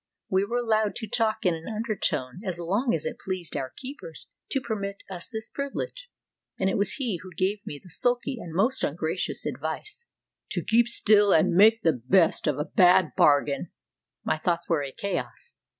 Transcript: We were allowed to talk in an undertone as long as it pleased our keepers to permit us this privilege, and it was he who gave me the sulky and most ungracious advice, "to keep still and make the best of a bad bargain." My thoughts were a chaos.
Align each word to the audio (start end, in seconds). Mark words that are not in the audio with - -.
We 0.31 0.45
were 0.45 0.57
allowed 0.57 0.95
to 0.95 1.07
talk 1.07 1.45
in 1.45 1.53
an 1.53 1.67
undertone 1.67 2.39
as 2.43 2.57
long 2.57 2.91
as 2.95 3.05
it 3.05 3.19
pleased 3.19 3.55
our 3.55 3.69
keepers 3.77 4.25
to 4.49 4.59
permit 4.59 5.03
us 5.11 5.29
this 5.29 5.47
privilege, 5.47 6.09
and 6.59 6.71
it 6.71 6.75
was 6.79 6.93
he 6.93 7.19
who 7.21 7.29
gave 7.37 7.63
me 7.67 7.79
the 7.79 7.91
sulky 7.91 8.39
and 8.41 8.51
most 8.51 8.83
ungracious 8.83 9.45
advice, 9.45 10.07
"to 10.49 10.63
keep 10.63 10.87
still 10.87 11.31
and 11.31 11.53
make 11.53 11.83
the 11.83 11.93
best 11.93 12.47
of 12.47 12.57
a 12.57 12.65
bad 12.65 13.11
bargain." 13.15 13.69
My 14.23 14.39
thoughts 14.39 14.67
were 14.67 14.81
a 14.81 14.91
chaos. 14.91 15.57